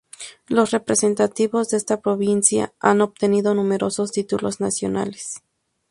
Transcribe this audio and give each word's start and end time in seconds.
Los 0.47 0.71
representativos 0.71 1.69
de 1.69 1.77
esta 1.77 2.01
provincia 2.01 2.73
han 2.79 3.01
obtenido 3.01 3.53
numerosos 3.53 4.11
títulos 4.11 4.59
nacionales. 4.59 5.43